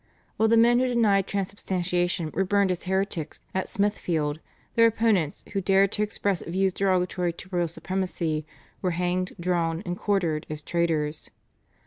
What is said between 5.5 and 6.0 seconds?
who dared